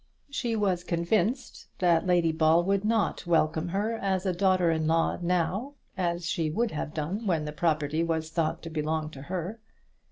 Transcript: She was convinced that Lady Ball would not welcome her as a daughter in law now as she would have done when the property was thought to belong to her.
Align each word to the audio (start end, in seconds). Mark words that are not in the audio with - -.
She 0.31 0.55
was 0.55 0.83
convinced 0.83 1.67
that 1.77 2.07
Lady 2.07 2.31
Ball 2.31 2.63
would 2.63 2.83
not 2.83 3.27
welcome 3.27 3.67
her 3.67 3.93
as 3.95 4.25
a 4.25 4.33
daughter 4.33 4.71
in 4.71 4.87
law 4.87 5.19
now 5.21 5.75
as 5.95 6.25
she 6.25 6.49
would 6.49 6.71
have 6.71 6.91
done 6.95 7.27
when 7.27 7.45
the 7.45 7.51
property 7.51 8.03
was 8.03 8.31
thought 8.31 8.63
to 8.63 8.71
belong 8.71 9.11
to 9.11 9.21
her. 9.21 9.59